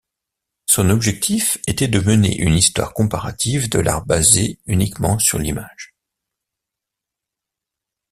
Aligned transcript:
Son 0.65 0.89
objectif 0.89 1.59
était 1.67 1.87
de 1.87 1.99
mener 1.99 2.35
une 2.39 2.55
histoire 2.55 2.91
comparative 2.95 3.69
de 3.69 3.77
l'art 3.77 4.03
basée 4.03 4.57
uniquement 4.65 5.19
sur 5.19 5.37
l'image. 5.37 5.93